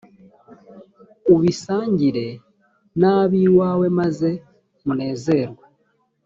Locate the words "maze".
3.99-4.29